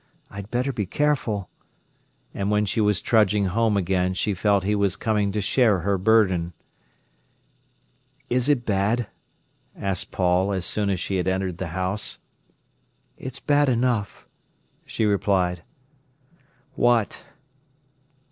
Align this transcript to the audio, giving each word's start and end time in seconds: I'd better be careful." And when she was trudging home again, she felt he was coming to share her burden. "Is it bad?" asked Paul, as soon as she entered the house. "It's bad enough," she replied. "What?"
I'd 0.31 0.49
better 0.49 0.73
be 0.73 0.87
careful." 0.87 1.47
And 2.33 2.49
when 2.49 2.65
she 2.65 2.81
was 2.81 3.01
trudging 3.01 3.45
home 3.45 3.77
again, 3.77 4.15
she 4.15 4.33
felt 4.33 4.63
he 4.63 4.73
was 4.73 4.95
coming 4.95 5.31
to 5.31 5.41
share 5.41 5.81
her 5.81 5.99
burden. 5.99 6.53
"Is 8.27 8.49
it 8.49 8.65
bad?" 8.65 9.09
asked 9.77 10.11
Paul, 10.11 10.53
as 10.53 10.65
soon 10.65 10.89
as 10.89 10.99
she 10.99 11.19
entered 11.19 11.59
the 11.59 11.67
house. 11.77 12.17
"It's 13.15 13.39
bad 13.39 13.69
enough," 13.69 14.27
she 14.87 15.05
replied. 15.05 15.61
"What?" 16.73 17.23